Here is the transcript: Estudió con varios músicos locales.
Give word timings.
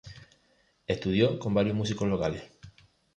Estudió 0.87 1.37
con 1.37 1.53
varios 1.53 1.75
músicos 1.75 2.07
locales. 2.07 2.41